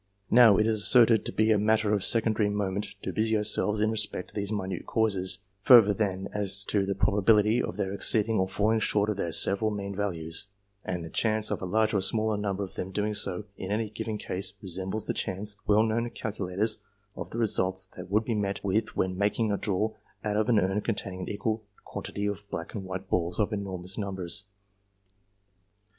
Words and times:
Now, 0.31 0.57
it 0.57 0.65
is 0.65 0.79
asserted 0.79 1.27
to 1.27 1.31
be 1.31 1.51
a 1.51 1.59
matter 1.59 1.93
of 1.93 2.03
secondary 2.03 2.49
moment 2.49 2.95
to 3.03 3.13
busy 3.13 3.37
ourselves 3.37 3.81
in 3.81 3.91
respect 3.91 4.29
to 4.29 4.33
these 4.33 4.51
minute 4.51 4.87
causes, 4.87 5.43
further 5.61 5.93
than 5.93 6.27
as 6.33 6.63
to 6.69 6.87
the 6.87 6.95
probability 6.95 7.61
of 7.61 7.77
their 7.77 7.93
exceeding 7.93 8.39
or 8.39 8.49
falling 8.49 8.79
short 8.79 9.11
of 9.11 9.17
their 9.17 9.31
several 9.31 9.69
mean 9.69 9.93
values, 9.93 10.47
and 10.83 11.05
the 11.05 11.11
chance 11.11 11.51
of 11.51 11.61
a 11.61 11.65
larger 11.67 11.97
or 11.97 12.01
smaller 12.01 12.35
number 12.35 12.63
of 12.63 12.73
them 12.73 12.89
doing 12.89 13.13
so, 13.13 13.43
in 13.57 13.69
any 13.71 13.91
given 13.91 14.17
case, 14.17 14.53
resembles 14.59 15.05
the 15.05 15.13
chance, 15.13 15.57
well 15.67 15.83
known 15.83 16.05
to 16.05 16.09
cal 16.09 16.31
culators, 16.31 16.79
of 17.15 17.29
the 17.29 17.37
results 17.37 17.85
that 17.95 18.09
would 18.09 18.23
be 18.25 18.33
met 18.33 18.63
with 18.63 18.95
when 18.95 19.15
making 19.15 19.51
a 19.51 19.55
draw 19.57 19.93
out 20.23 20.35
of 20.35 20.49
an 20.49 20.57
urn 20.57 20.81
containing 20.81 21.19
an 21.21 21.29
equal 21.29 21.63
quantity 21.85 22.25
of 22.25 22.49
black 22.49 22.73
and 22.73 22.85
white 22.85 23.07
balls 23.07 23.39
in 23.39 23.53
enormous 23.53 23.99
numbers. 23.99 24.45